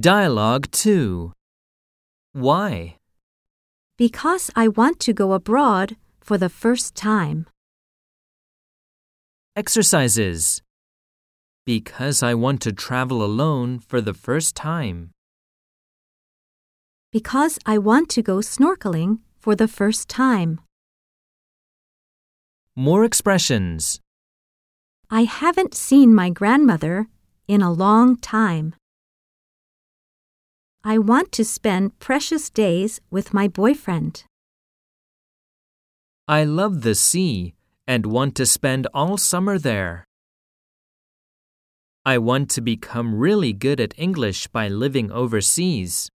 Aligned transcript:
Dialogue 0.00 0.70
2 0.70 1.34
Why? 2.32 2.96
Because 3.98 4.50
I 4.56 4.68
want 4.68 4.98
to 5.00 5.12
go 5.12 5.34
abroad 5.34 5.96
for 6.18 6.38
the 6.38 6.48
first 6.48 6.94
time. 6.94 7.44
Exercises. 9.54 10.62
Because 11.66 12.22
I 12.22 12.32
want 12.32 12.62
to 12.62 12.72
travel 12.72 13.22
alone 13.22 13.80
for 13.80 14.00
the 14.00 14.14
first 14.14 14.56
time. 14.56 15.10
Because 17.12 17.58
I 17.66 17.76
want 17.76 18.08
to 18.16 18.22
go 18.22 18.38
snorkeling 18.38 19.18
for 19.38 19.54
the 19.54 19.68
first 19.68 20.08
time. 20.08 20.62
More 22.74 23.04
expressions. 23.04 24.00
I 25.10 25.24
haven't 25.24 25.74
seen 25.74 26.14
my 26.14 26.30
grandmother 26.30 27.08
in 27.46 27.60
a 27.60 27.70
long 27.70 28.16
time. 28.16 28.74
I 30.84 30.98
want 30.98 31.30
to 31.32 31.44
spend 31.44 32.00
precious 32.00 32.50
days 32.50 33.00
with 33.08 33.32
my 33.32 33.46
boyfriend. 33.46 34.24
I 36.26 36.42
love 36.42 36.82
the 36.82 36.96
sea 36.96 37.54
and 37.86 38.04
want 38.04 38.34
to 38.36 38.46
spend 38.46 38.88
all 38.92 39.16
summer 39.16 39.58
there. 39.60 40.04
I 42.04 42.18
want 42.18 42.50
to 42.50 42.60
become 42.60 43.14
really 43.14 43.52
good 43.52 43.80
at 43.80 43.94
English 43.96 44.48
by 44.48 44.66
living 44.66 45.12
overseas. 45.12 46.10